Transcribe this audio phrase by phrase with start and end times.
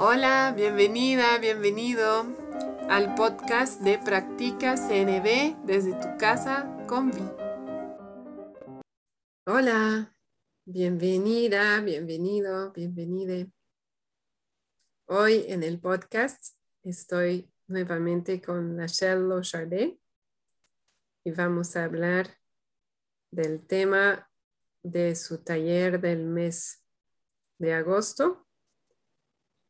[0.00, 2.24] Hola, bienvenida, bienvenido
[2.88, 7.28] al podcast de Practica CNB desde tu casa con Vi.
[9.44, 10.14] Hola,
[10.64, 13.50] bienvenida, bienvenido, bienvenide.
[15.06, 16.54] Hoy en el podcast
[16.84, 19.98] estoy nuevamente con Rachel Lochardet
[21.24, 22.38] y vamos a hablar
[23.32, 24.30] del tema
[24.84, 26.84] de su taller del mes
[27.58, 28.47] de agosto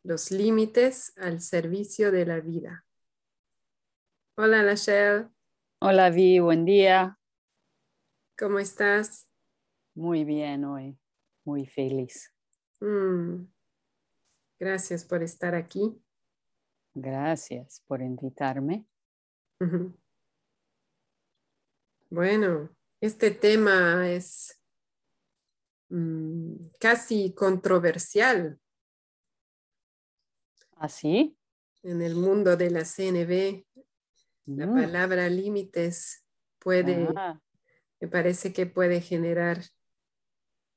[0.09, 2.87] los límites al servicio de la vida.
[4.39, 5.29] Hola, Lachelle.
[5.81, 7.19] Hola, Vi, buen día.
[8.39, 9.29] ¿Cómo estás?
[9.95, 10.99] Muy bien hoy,
[11.45, 12.35] muy feliz.
[12.81, 13.49] Mm.
[14.59, 16.03] Gracias por estar aquí.
[16.95, 18.87] Gracias por invitarme.
[22.09, 24.59] Bueno, este tema es
[25.91, 28.59] mm, casi controversial
[30.79, 31.37] ¿Así?
[31.37, 31.39] ¿Ah,
[31.83, 33.65] en el mundo de la CNB,
[34.47, 34.75] la mm.
[34.75, 36.25] palabra límites
[36.59, 37.41] puede, ah.
[38.01, 39.63] me parece que puede generar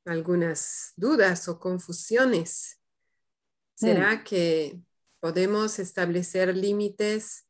[0.05, 2.81] algunas dudas o confusiones.
[3.75, 4.23] ¿Será mm.
[4.23, 4.81] que
[5.19, 7.47] podemos establecer límites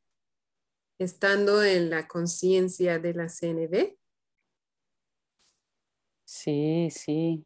[0.97, 3.97] estando en la conciencia de la CNB?
[6.25, 7.45] Sí, sí.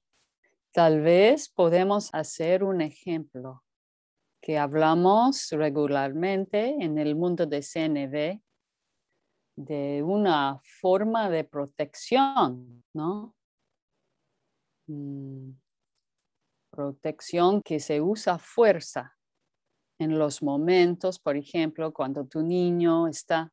[0.71, 3.64] Tal vez podemos hacer un ejemplo
[4.45, 8.39] que hablamos regularmente en el mundo de CNV
[9.57, 13.33] de una forma de protección, ¿no?
[14.85, 15.49] Mm,
[16.69, 19.17] protección que se usa fuerza
[19.97, 23.51] en los momentos, por ejemplo, cuando tu niño está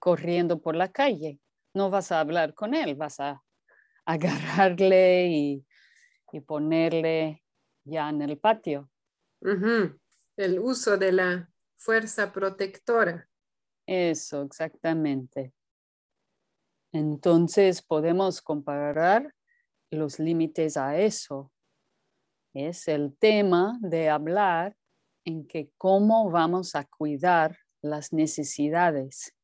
[0.00, 1.38] corriendo por la calle.
[1.72, 3.44] No vas a hablar con él, vas a
[4.04, 5.64] agarrarle y,
[6.46, 7.44] ponerle
[7.84, 8.90] ya en el patio
[10.36, 13.28] el uso de la fuerza protectora.
[13.86, 15.52] Eso, exactamente.
[16.92, 19.34] Entonces podemos comparar
[19.90, 21.52] los límites a eso.
[22.54, 24.76] Es el tema de hablar
[25.24, 29.34] en que cómo vamos a cuidar las necesidades.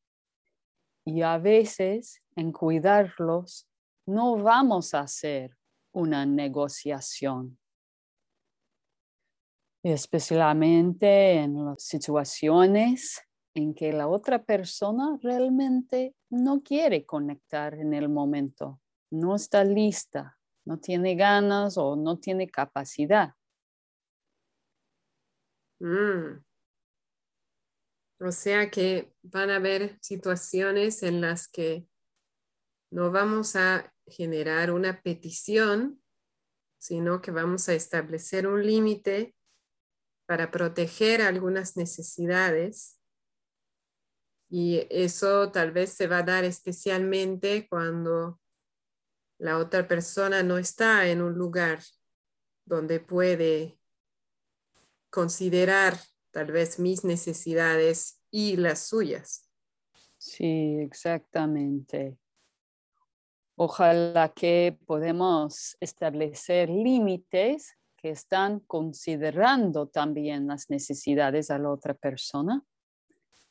[1.05, 3.67] Y a veces en cuidarlos
[4.05, 5.55] no vamos a hacer
[5.91, 7.58] una negociación
[9.83, 13.21] especialmente en las situaciones
[13.55, 18.79] en que la otra persona realmente no quiere conectar en el momento,
[19.11, 23.33] no está lista, no tiene ganas o no tiene capacidad.
[25.79, 26.43] Mm.
[28.21, 31.87] O sea que van a haber situaciones en las que
[32.91, 36.03] no vamos a generar una petición,
[36.77, 39.35] sino que vamos a establecer un límite
[40.29, 42.99] para proteger algunas necesidades.
[44.47, 48.39] Y eso tal vez se va a dar especialmente cuando
[49.39, 51.79] la otra persona no está en un lugar
[52.63, 53.79] donde puede
[55.09, 55.97] considerar
[56.29, 59.49] tal vez mis necesidades y las suyas.
[60.19, 62.19] Sí, exactamente.
[63.55, 72.63] Ojalá que podamos establecer límites que están considerando también las necesidades a la otra persona,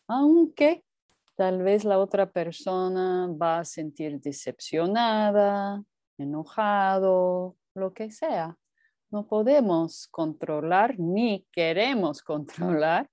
[0.06, 0.84] aunque
[1.36, 5.84] tal vez la otra persona va a sentir decepcionada,
[6.16, 8.56] enojado, lo que sea.
[9.10, 13.10] No podemos controlar ni queremos controlar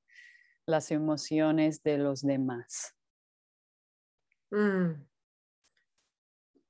[0.65, 2.95] las emociones de los demás.
[4.51, 5.05] Mm.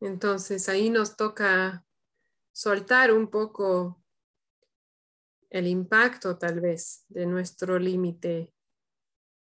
[0.01, 1.85] Entonces ahí nos toca
[2.51, 4.01] soltar un poco
[5.55, 8.53] el impacto tal vez de nuestro límite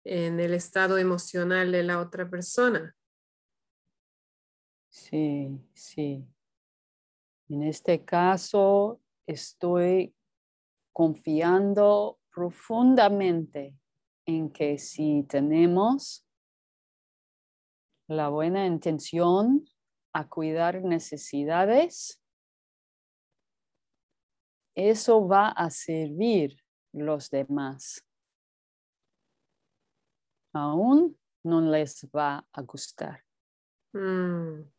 [0.05, 2.95] en el estado emocional de la otra persona.
[4.91, 6.23] Sí, sí.
[7.49, 10.15] En este caso estoy
[10.93, 13.75] confiando profundamente
[14.27, 16.27] en que si tenemos
[18.07, 19.67] la buena intención
[20.13, 22.23] a cuidar necesidades,
[24.77, 26.57] eso va a servir
[26.93, 28.07] los demás.
[30.53, 33.25] Aún no les va a gustar.
[33.93, 34.71] Mm.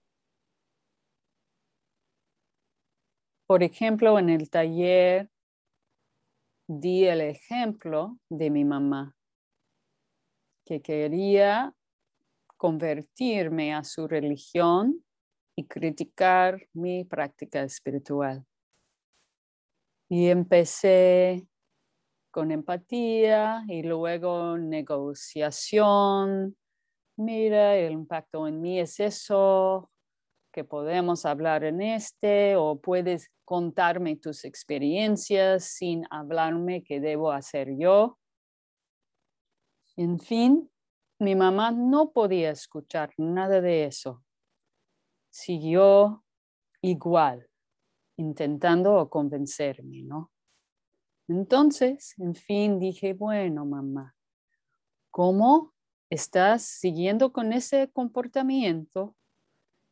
[3.48, 5.30] Por ejemplo, en el taller
[6.68, 9.16] di el ejemplo de mi mamá,
[10.66, 11.74] que quería
[12.58, 15.04] convertirme a su religión
[15.56, 18.46] y criticar mi práctica espiritual.
[20.10, 21.48] Y empecé
[22.32, 26.56] con empatía y luego negociación.
[27.18, 29.90] Mira, el impacto en mí es eso,
[30.52, 37.76] que podemos hablar en este, o puedes contarme tus experiencias sin hablarme qué debo hacer
[37.78, 38.20] yo.
[39.96, 40.70] En fin,
[41.20, 44.24] mi mamá no podía escuchar nada de eso.
[45.32, 46.24] Siguió
[46.82, 47.47] igual,
[48.18, 50.32] intentando convencerme, ¿no?
[51.28, 54.16] Entonces, en fin, dije, bueno, mamá,
[55.12, 55.74] ¿cómo
[56.10, 59.16] estás siguiendo con ese comportamiento?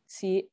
[0.06, 0.50] Si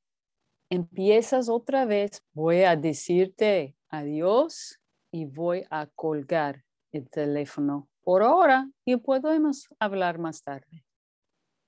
[0.70, 4.80] empiezas otra vez, voy a decirte adiós
[5.10, 10.84] y voy a colgar el teléfono por ahora y podemos hablar más tarde.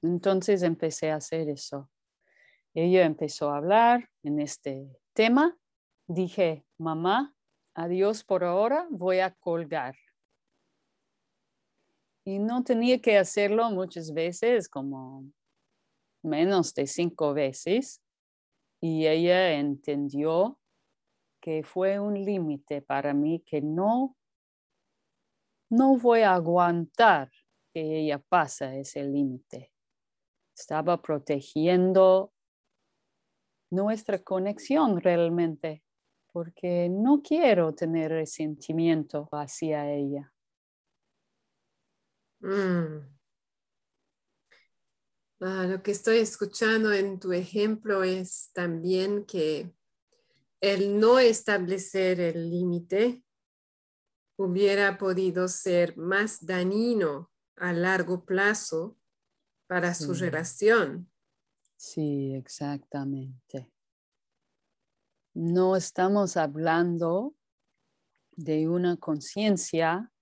[0.02, 1.90] Entonces empecé a hacer eso.
[2.74, 5.56] Ella empezó a hablar en este tema.
[6.06, 7.34] Dije, mamá,
[7.74, 9.96] adiós por ahora, voy a colgar.
[12.26, 15.24] Y no tenía que hacerlo muchas veces, como
[16.22, 18.02] menos de cinco veces.
[18.80, 20.58] Y ella entendió
[21.40, 24.16] que fue un límite para mí que no
[25.70, 27.30] no voy a aguantar
[27.72, 29.72] que ella pase ese límite.
[30.56, 32.32] Estaba protegiendo
[33.70, 35.82] nuestra conexión realmente,
[36.34, 40.32] porque no quiero tener resentimiento hacia ella.
[42.40, 43.06] Mm.
[45.38, 49.72] Ah, lo que estoy escuchando en tu ejemplo es también que
[50.60, 53.22] el no establecer el límite
[54.36, 58.98] hubiera podido ser más dañino a largo plazo
[59.68, 61.08] para su relación.
[61.76, 63.73] Sí, exactamente.
[65.34, 67.34] No estamos hablando
[68.36, 70.12] de una conciencia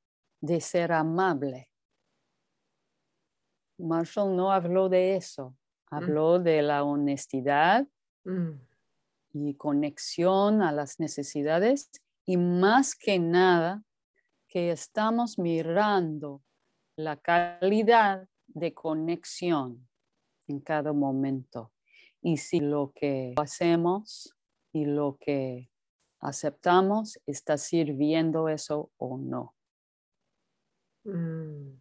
[0.40, 1.68] de ser amable.
[3.76, 5.50] Marshall no habló de eso,
[5.90, 5.94] mm.
[5.94, 7.86] habló de la honestidad
[8.24, 8.52] mm.
[9.34, 11.90] y conexión a las necesidades
[12.24, 13.84] y más que nada
[14.48, 16.42] que estamos mirando
[16.96, 19.88] la calidad de conexión
[20.46, 21.70] en cada momento.
[22.22, 24.34] Y si lo que hacemos
[24.72, 25.70] y lo que
[26.20, 29.54] aceptamos está sirviendo eso o no.
[31.04, 31.80] Mm.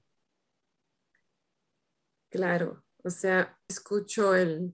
[2.29, 4.73] Claro, o sea, escucho el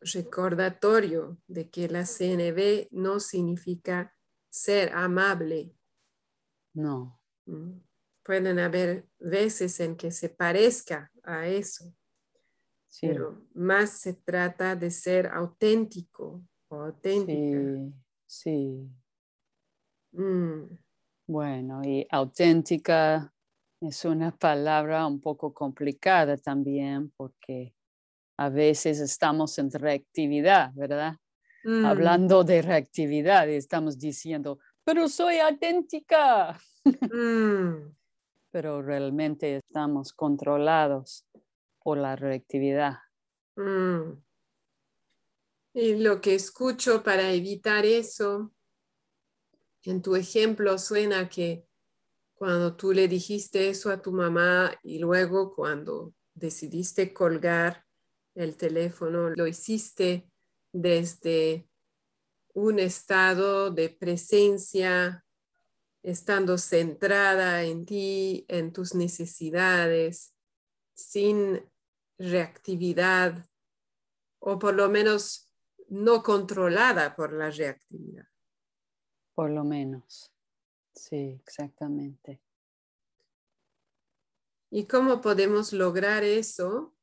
[0.00, 4.14] recordatorio de que la CNB no significa
[4.48, 5.74] ser amable.
[6.74, 7.20] No.
[7.46, 7.80] Mm.
[8.24, 11.94] Pueden haber veces en que se parezca a eso,
[13.00, 17.96] pero más se trata de ser auténtico auténtica.
[18.26, 18.88] Sí,
[20.12, 20.62] mm.
[21.26, 23.32] Bueno, y auténtica
[23.80, 27.74] es una palabra un poco complicada también porque
[28.38, 31.16] a veces estamos en reactividad, ¿verdad?
[31.64, 31.84] Mm.
[31.84, 36.58] Hablando de reactividad, estamos diciendo, pero soy auténtica.
[37.12, 37.94] Mm.
[38.50, 41.26] Pero realmente estamos controlados
[41.82, 42.94] por la reactividad.
[43.56, 44.12] Mm.
[45.74, 48.52] Lo que escucho para evitar eso,
[49.82, 51.66] en tu ejemplo suena que
[52.34, 57.84] cuando tú le dijiste eso a tu mamá y luego cuando decidiste colgar
[58.34, 60.30] el teléfono, lo hiciste
[60.72, 61.68] desde
[62.54, 65.24] un estado de presencia,
[66.02, 70.32] estando centrada en ti, en tus necesidades,
[70.94, 71.68] sin
[72.18, 73.46] reactividad
[74.40, 75.47] o por lo menos
[75.88, 78.26] no controlada por la reactividad.
[79.34, 80.32] Por lo menos,
[80.94, 82.42] sí, exactamente.
[84.70, 86.94] ¿Y cómo podemos lograr eso?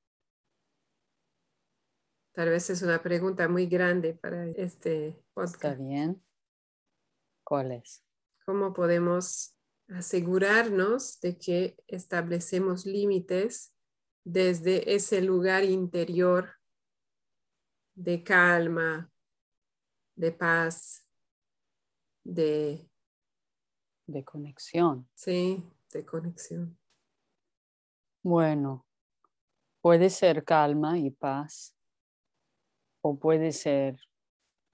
[2.33, 5.55] Tal vez es una pregunta muy grande para este podcast.
[5.55, 6.21] Está bien.
[7.43, 8.03] ¿Cuál es?
[8.45, 9.55] ¿Cómo podemos
[9.87, 13.73] asegurarnos de que establecemos límites
[14.23, 16.49] desde ese lugar interior
[17.95, 19.11] de calma,
[20.15, 21.05] de paz,
[22.23, 22.89] de...
[24.07, 25.09] De conexión.
[25.15, 26.77] Sí, de conexión.
[28.21, 28.85] Bueno,
[29.81, 31.75] puede ser calma y paz
[33.01, 33.99] o puede ser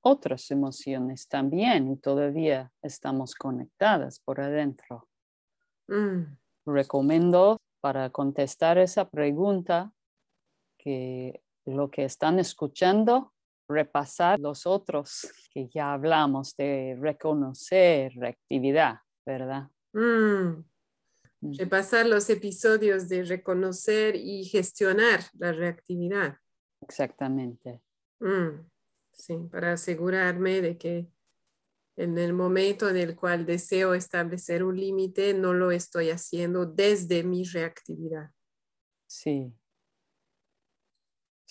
[0.02, 5.08] otras emociones también y todavía estamos conectadas por adentro.
[5.88, 6.38] Mm.
[6.66, 9.94] Recomiendo para contestar esa pregunta
[10.78, 13.34] que lo que están escuchando,
[13.68, 19.70] repasar los otros que ya hablamos de reconocer reactividad, ¿verdad?
[19.94, 20.64] Mm.
[21.42, 21.58] Mm.
[21.58, 26.38] repasar los episodios de reconocer y gestionar la reactividad.
[26.82, 27.82] Exactamente.
[28.20, 28.68] Mm,
[29.12, 31.08] sí, para asegurarme de que
[31.98, 37.24] en el momento en el cual deseo establecer un límite, no lo estoy haciendo desde
[37.24, 38.32] mi reactividad.
[39.08, 39.54] Sí.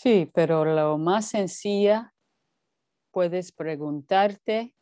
[0.02, 2.14] Sí, pero lo más sencilla,
[3.12, 4.75] puedes preguntarte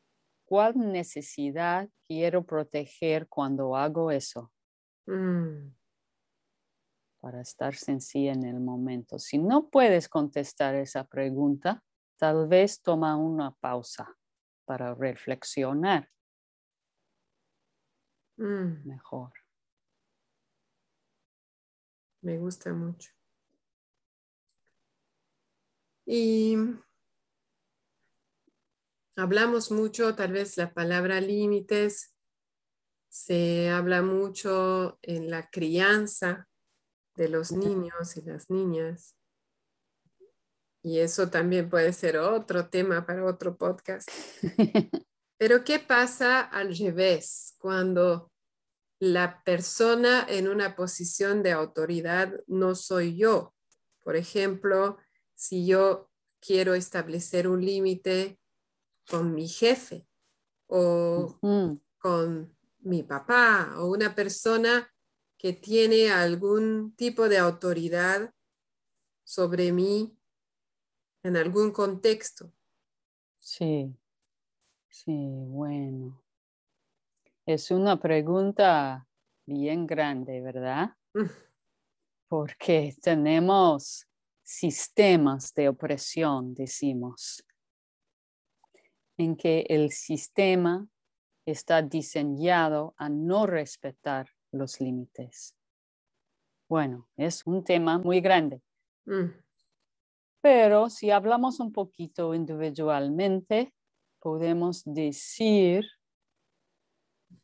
[0.44, 4.52] cuál necesidad quiero proteger cuando hago eso,
[5.08, 5.74] Mm,
[7.20, 9.18] para estar sencilla en el momento.
[9.18, 11.82] Si no puedes contestar esa pregunta,
[12.16, 14.16] tal vez toma una pausa
[14.66, 16.08] para reflexionar
[18.36, 19.32] mm, mejor.
[22.22, 23.17] me gusta mucho.
[26.10, 26.56] Y
[29.14, 32.14] hablamos mucho, tal vez la palabra límites
[33.10, 36.48] se habla mucho en la crianza
[37.14, 39.18] de los niños y las niñas.
[40.82, 44.08] Y eso también puede ser otro tema para otro podcast.
[45.36, 48.32] Pero ¿qué pasa al revés cuando
[48.98, 53.54] la persona en una posición de autoridad no soy yo?
[54.00, 54.96] Por ejemplo,
[55.38, 58.40] si yo quiero establecer un límite
[59.08, 60.08] con mi jefe
[60.66, 61.38] o
[61.98, 64.92] con mi papá o una persona
[65.38, 68.34] que tiene algún tipo de autoridad
[69.22, 70.18] sobre mí
[71.22, 72.52] en algún contexto.
[73.38, 73.94] Sí,
[74.88, 75.14] sí,
[75.46, 76.20] bueno.
[77.46, 79.06] Es una pregunta
[79.46, 80.96] bien grande, ¿verdad?
[82.28, 84.07] Porque tenemos
[84.48, 87.44] sistemas de opresión, decimos,
[89.18, 90.88] en que el sistema
[91.44, 95.54] está diseñado a no respetar los límites.
[96.66, 98.62] Bueno, es un tema muy grande,
[99.04, 99.26] mm,
[100.40, 103.74] pero si hablamos un poquito individualmente,
[104.18, 105.84] podemos decir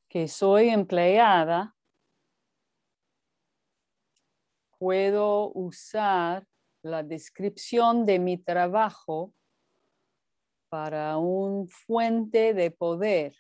[0.08, 1.76] que soy empleada,
[4.78, 6.48] puedo usar
[6.84, 9.34] la descripción de mi trabajo
[10.68, 13.34] para un fuente de poder.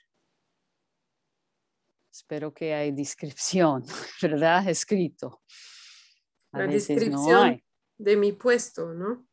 [2.10, 3.84] Espero que hay descripción,
[4.22, 4.66] ¿verdad?
[4.68, 5.42] Escrito.
[6.52, 7.62] A La no descripción
[7.98, 9.26] de mi puesto, ¿no?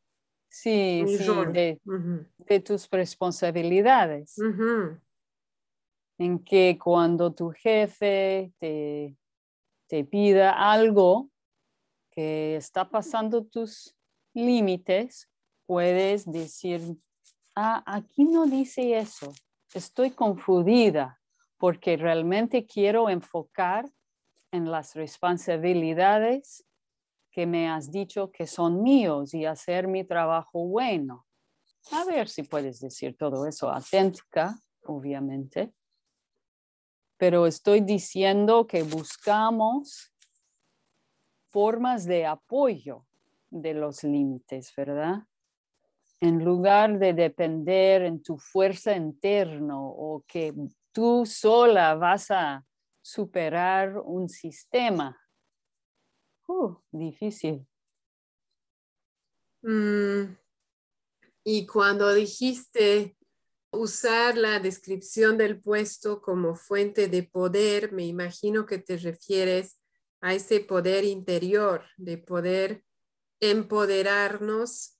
[0.49, 4.35] Sí, sí, de, tus responsabilidades.
[6.17, 9.15] en que cuando tu jefe te,
[9.87, 11.31] te pida algo
[12.11, 13.95] que está pasando tus
[14.33, 15.29] límites,
[15.65, 16.81] puedes decir,
[17.55, 19.33] ah, aquí no dice eso,
[19.73, 21.19] estoy confundida
[21.57, 23.89] porque realmente quiero enfocar
[24.51, 26.65] en las responsabilidades
[27.31, 31.25] que me has dicho que son míos y hacer mi trabajo bueno.
[31.91, 35.71] A ver si puedes decir todo eso auténtica, obviamente
[37.21, 40.11] pero estoy diciendo que buscamos
[41.51, 43.05] formas de apoyo
[43.51, 45.27] de los límites, ¿verdad?
[46.19, 50.53] En lugar de depender en tu fuerza interna o que
[50.91, 52.65] tú sola vas a
[53.01, 55.19] superar un sistema.
[56.47, 57.67] Uh, difícil.
[59.63, 60.35] Mm,
[61.43, 63.17] Y cuando dijiste
[63.71, 69.79] usar la descripción del puesto como fuente de poder, me imagino que te refieres
[70.21, 72.83] a ese poder interior, de poder
[73.41, 74.97] empoderarnos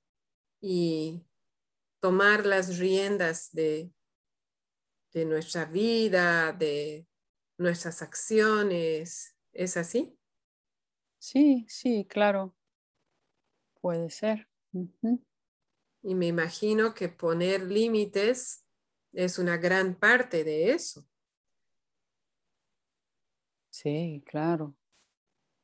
[0.60, 1.26] y
[2.00, 3.94] tomar las riendas de,
[5.14, 7.08] de nuestra vida, de
[7.58, 9.38] nuestras acciones.
[9.54, 10.18] ¿Es así?
[11.20, 12.56] Sí, sí, claro.
[13.80, 14.50] Puede ser.
[16.04, 18.66] Y me imagino que poner límites
[19.14, 21.08] es una gran parte de eso,
[23.70, 24.76] Sí, claro.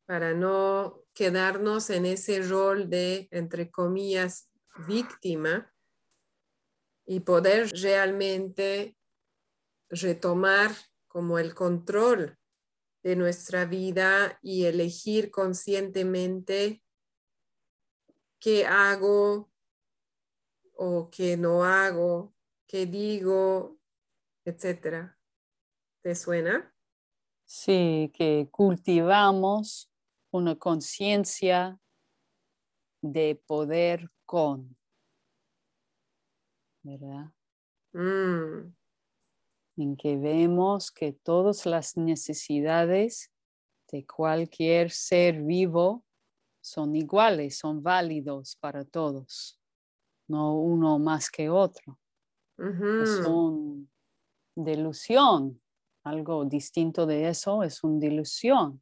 [0.05, 4.51] para no quedarnos en ese rol de, entre comillas,
[4.87, 5.73] víctima
[7.07, 8.95] y poder realmente
[9.89, 10.69] retomar
[11.07, 12.37] como el control
[13.01, 16.83] de nuestra vida y elegir conscientemente
[18.39, 19.51] qué hago
[20.75, 22.35] o qué no hago,
[22.67, 23.79] qué digo,
[24.45, 25.17] etcétera.
[26.03, 26.75] ¿Te suena?
[27.45, 29.91] Sí, que cultivamos
[30.37, 31.79] una conciencia
[33.01, 34.77] de poder con,
[36.83, 37.31] ¿verdad?
[37.93, 38.73] Mm,
[39.77, 43.31] En que vemos que todas las necesidades
[43.91, 46.03] de cualquier ser vivo
[46.61, 49.59] son iguales, son válidos para todos,
[50.27, 51.99] no uno más que otro.
[52.57, 53.85] Es una
[54.55, 55.61] delusión,
[56.03, 58.81] algo distinto de eso es una delusión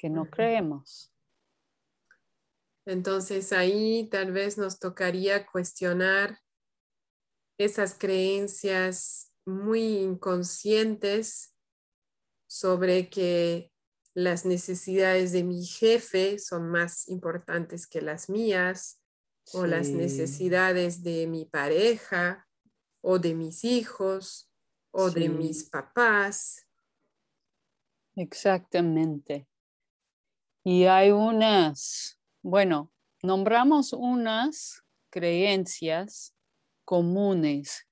[0.00, 1.12] que no creemos.
[2.86, 6.38] Entonces ahí tal vez nos tocaría cuestionar
[7.58, 11.54] esas creencias muy inconscientes
[12.46, 13.70] sobre que
[14.14, 19.02] las necesidades de mi jefe son más importantes que las mías
[19.52, 22.48] o las necesidades de mi pareja
[23.02, 24.50] o de mis hijos
[24.92, 26.66] o de mis papás.
[28.16, 29.49] Exactamente.
[30.62, 36.34] Y hay unas, bueno, nombramos unas creencias
[36.84, 37.86] comunes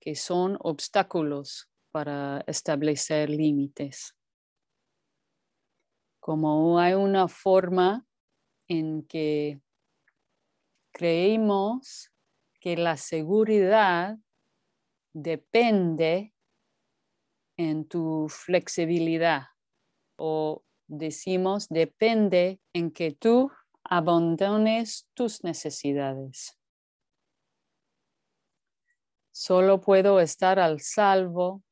[0.00, 4.14] que son obstáculos para establecer límites.
[6.20, 8.06] Como hay una forma
[8.66, 9.60] en que
[10.92, 12.10] creemos
[12.60, 14.18] que la seguridad
[15.12, 16.32] depende
[17.58, 19.48] en tu flexibilidad
[20.16, 23.50] o decimos depende en que tú
[23.84, 26.58] abandones tus necesidades.
[29.32, 31.62] Solo puedo estar al salvo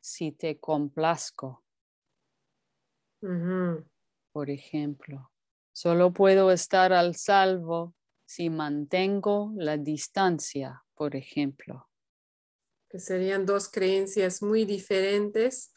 [0.00, 1.64] si te complazco.
[4.32, 5.30] Por ejemplo,
[5.72, 7.94] solo puedo estar al salvo
[8.26, 11.88] si mantengo la distancia, por ejemplo.
[12.88, 15.72] Que serían dos creencias muy diferentes,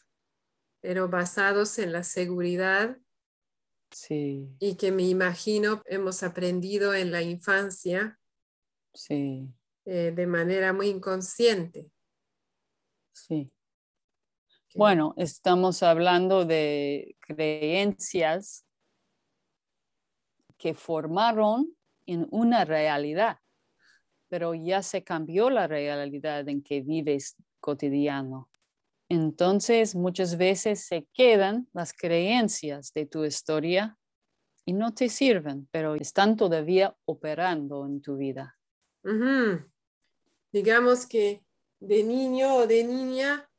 [0.84, 2.98] pero basados en la seguridad.
[3.90, 4.54] Sí.
[4.58, 8.20] Y que me imagino hemos aprendido en la infancia.
[8.92, 9.48] Sí.
[9.86, 11.90] Eh, de manera muy inconsciente.
[13.12, 13.50] Sí.
[14.74, 18.66] Bueno, estamos hablando de creencias
[20.58, 21.74] que formaron
[22.04, 23.38] en una realidad,
[24.28, 28.50] pero ya se cambió la realidad en que vives cotidiano.
[29.08, 33.98] Entonces, muchas veces se quedan las creencias de tu historia
[34.64, 38.56] y no te sirven, pero están todavía operando en tu vida
[40.54, 41.44] digamos que
[41.80, 43.50] de niño o de niña,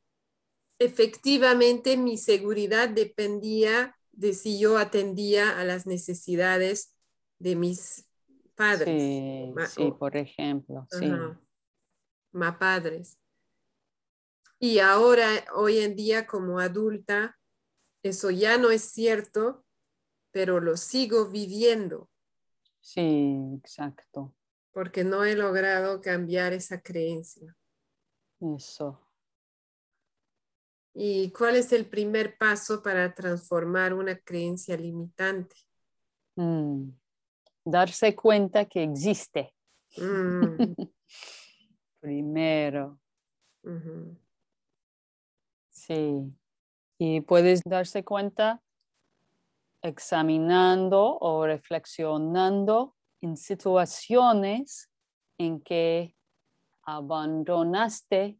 [0.79, 6.95] efectivamente mi seguridad dependía de si yo atendía a las necesidades
[7.37, 8.07] de mis
[8.55, 9.03] padres.
[9.69, 11.11] Sí, por ejemplo, sí.
[12.31, 13.19] Ma padres.
[14.65, 17.37] Y ahora, hoy en día, como adulta,
[18.03, 19.65] eso ya no es cierto,
[20.31, 22.09] pero lo sigo viviendo.
[22.81, 24.33] Sí, exacto
[24.75, 27.55] porque no he logrado cambiar esa creencia.
[28.41, 28.99] Eso.
[30.93, 35.55] ¿Y cuál es el primer paso para transformar una creencia limitante?
[36.35, 36.89] Mm.
[37.63, 39.53] Darse cuenta que existe.
[39.95, 40.57] Mm.
[42.01, 42.99] Primero.
[45.85, 46.35] Sí.
[46.97, 48.63] Y puedes darse cuenta
[49.81, 54.89] examinando o reflexionando en situaciones
[55.37, 56.15] en que
[56.83, 58.39] abandonaste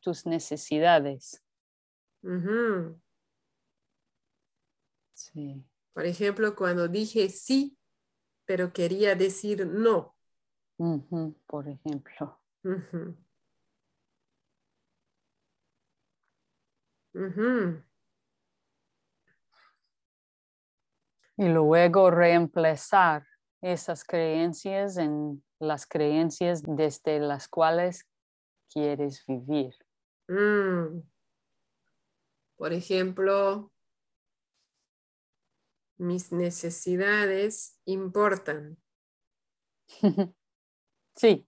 [0.00, 1.42] tus necesidades.
[5.14, 5.64] Sí.
[5.94, 7.78] Por ejemplo, cuando dije sí,
[8.44, 10.14] pero quería decir no.
[11.46, 12.38] por ejemplo.
[21.36, 23.26] Y luego reemplazar
[23.60, 28.08] esas creencias en las creencias desde las cuales
[28.72, 29.74] quieres vivir.
[30.28, 31.02] Mm.
[32.56, 33.72] Por ejemplo,
[35.98, 38.76] mis necesidades importan.
[41.16, 41.46] sí,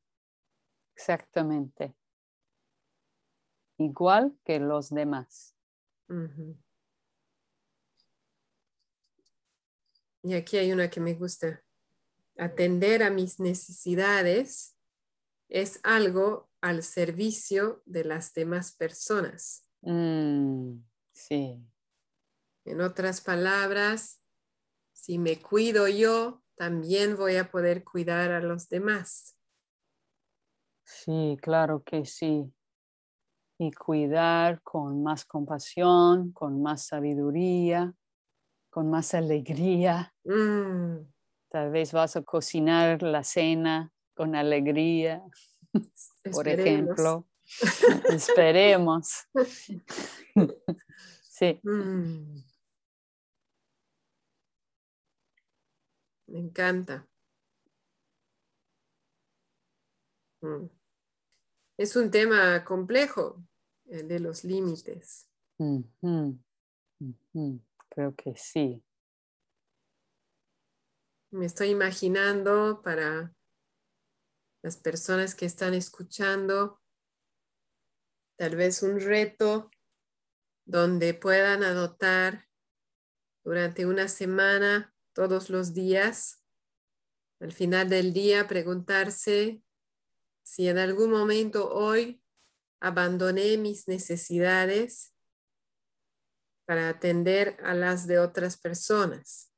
[0.94, 1.94] exactamente.
[3.78, 5.53] Igual que los demás.
[10.22, 11.62] Y aquí hay una que me gusta
[12.36, 14.74] atender a mis necesidades
[15.48, 19.68] es algo al servicio de las demás personas.
[19.82, 20.78] Mm,
[21.12, 21.62] sí.
[22.64, 24.22] En otras palabras,
[24.92, 29.36] si me cuido yo, también voy a poder cuidar a los demás.
[30.84, 32.52] Sí, claro que sí
[33.58, 37.94] y cuidar con más compasión, con más sabiduría,
[38.70, 40.12] con más alegría.
[40.24, 41.06] Mm.
[41.48, 45.22] Tal vez vas a cocinar la cena con alegría,
[46.32, 47.26] por ejemplo.
[48.08, 49.26] Esperemos.
[51.22, 51.60] sí.
[51.62, 52.34] Mm.
[56.26, 57.06] Me encanta.
[60.42, 60.73] Mm.
[61.76, 63.44] Es un tema complejo,
[63.86, 65.28] el de los límites.
[67.88, 68.84] Creo que sí.
[71.32, 73.34] Me estoy imaginando para
[74.62, 76.80] las personas que están escuchando,
[78.38, 79.68] tal vez un reto
[80.64, 82.48] donde puedan adoptar
[83.44, 86.44] durante una semana, todos los días,
[87.40, 89.63] al final del día, preguntarse
[90.44, 92.22] si en algún momento hoy
[92.80, 95.14] abandoné mis necesidades
[96.66, 99.50] para atender a las de otras personas.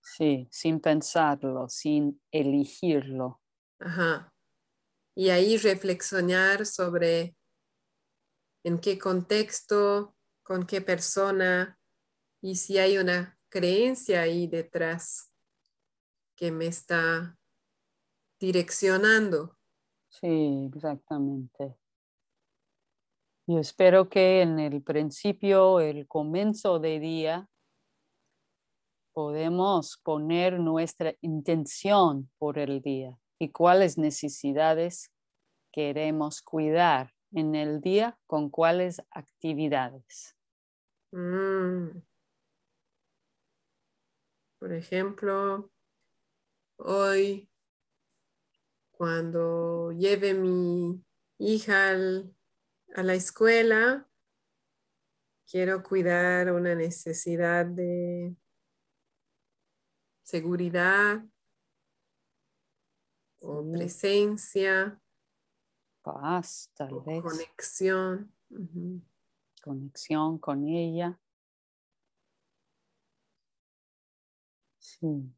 [0.00, 3.42] Sí, sin pensarlo, sin elegirlo.
[3.80, 4.32] Ajá.
[5.16, 7.36] Y ahí reflexionar sobre
[8.64, 11.78] en qué contexto, con qué persona
[12.40, 15.32] y si hay una creencia ahí detrás
[16.36, 17.36] que me está
[18.38, 19.55] direccionando.
[20.20, 21.76] Sí, exactamente.
[23.46, 27.48] Yo espero que en el principio, el comienzo de día,
[29.12, 35.12] podemos poner nuestra intención por el día y cuáles necesidades
[35.70, 40.34] queremos cuidar en el día con cuáles actividades.
[41.12, 42.00] Mm.
[44.58, 45.70] Por ejemplo,
[46.78, 47.48] hoy
[48.96, 51.04] cuando lleve mi
[51.38, 52.34] hija al-
[52.94, 54.08] a la escuela,
[55.50, 58.34] quiero cuidar una necesidad de
[60.22, 61.22] seguridad
[63.40, 64.98] o presencia
[66.00, 68.32] Paz, tal o vez, conexión.
[69.62, 71.20] Conexión con ella.
[74.78, 75.34] Sí,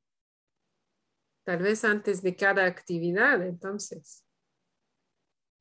[1.49, 4.23] Tal vez antes de cada actividad, entonces.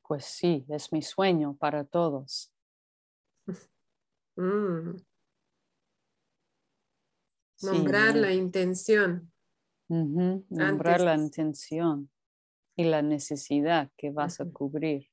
[0.05, 2.53] pues sí, es mi sueño para todos.
[4.35, 4.97] Mm.
[7.55, 9.31] Sí, Nombrar la intención.
[9.87, 12.11] Nombrar la intención
[12.75, 15.09] y la necesidad que vas a cubrir.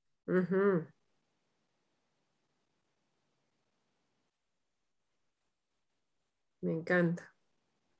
[6.60, 7.32] Me encanta.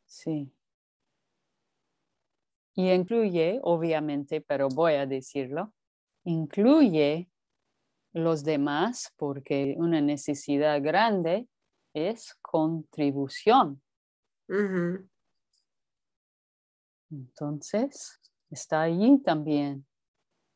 [0.05, 0.53] Sí.
[2.75, 5.73] Y incluye, obviamente, pero voy a decirlo,
[6.25, 7.31] incluye
[8.13, 11.49] los demás porque una necesidad grande
[11.95, 13.83] es contribución.
[17.11, 19.87] Entonces, está allí también.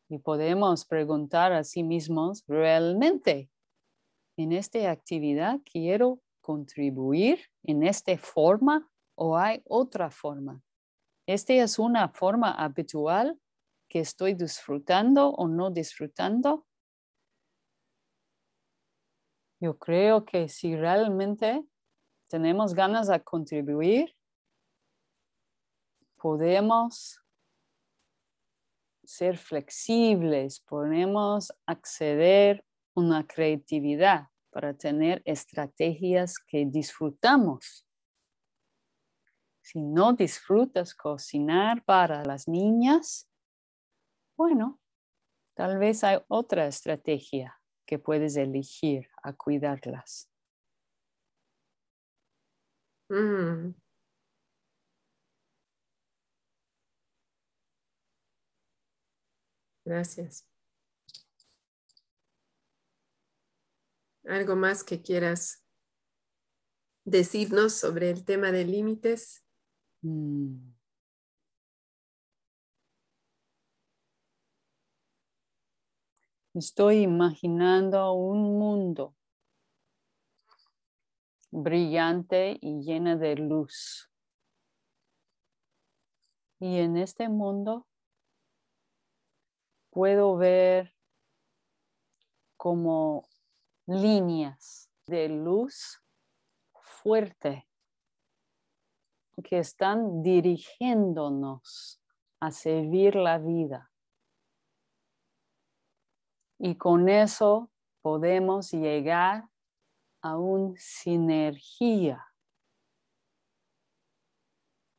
[0.08, 3.50] Y podemos preguntar a sí mismos, ¿realmente
[4.36, 10.62] en esta actividad quiero contribuir en esta forma o hay otra forma?
[11.28, 13.38] ¿Esta es una forma habitual
[13.86, 16.66] que estoy disfrutando o no disfrutando?
[19.60, 21.62] Yo creo que si realmente
[22.28, 24.16] tenemos ganas de contribuir,
[26.16, 27.20] podemos
[29.04, 32.64] ser flexibles, podemos acceder
[32.96, 37.87] a una creatividad para tener estrategias que disfrutamos.
[39.70, 43.28] Si no disfrutas cocinar para las niñas,
[44.34, 44.80] bueno,
[45.52, 50.30] tal vez hay otra estrategia que puedes elegir a cuidarlas.
[53.10, 53.74] Mm.
[59.84, 60.46] Gracias.
[64.24, 65.62] ¿Algo más que quieras
[67.04, 69.44] decirnos sobre el tema de límites?
[70.02, 70.78] Mm.
[76.54, 79.14] Estoy imaginando un mundo
[81.50, 84.10] brillante y lleno de luz.
[86.60, 87.86] Y en este mundo
[89.90, 90.94] puedo ver
[92.56, 93.28] como
[93.86, 96.02] líneas de luz
[96.72, 97.67] fuerte
[99.42, 102.00] que están dirigiéndonos
[102.40, 103.90] a servir la vida.
[106.58, 107.70] Y con eso
[108.02, 109.48] podemos llegar
[110.22, 112.26] a una sinergia,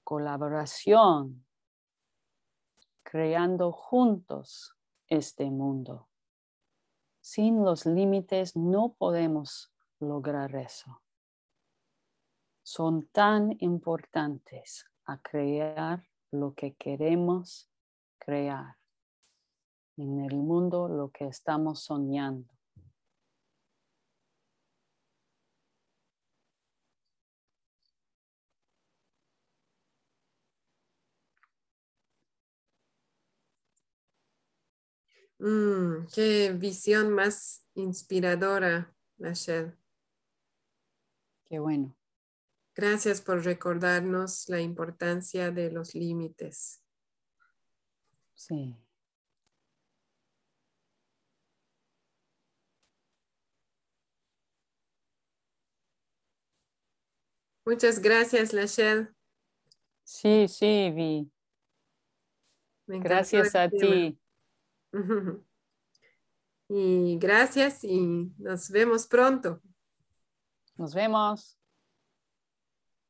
[0.04, 1.46] colaboración,
[3.04, 4.76] creando juntos
[5.08, 6.08] este mundo.
[7.20, 11.02] Sin los límites no podemos lograr eso.
[12.72, 17.68] Son tan importantes a crear lo que queremos
[18.20, 18.78] crear
[19.98, 22.54] en el mundo, lo que estamos soñando.
[35.40, 39.76] Mm, qué visión más inspiradora, Rachel.
[41.46, 41.99] Qué bueno.
[42.82, 46.82] Gracias por recordarnos la importancia de los límites.
[48.36, 48.74] Sí.
[57.66, 59.10] Muchas gracias, Lachelle.
[60.06, 61.30] Sí, sí, Vi.
[62.88, 64.18] Gracias a ti.
[66.72, 69.60] Y gracias y nos vemos pronto.
[70.78, 71.59] Nos vemos.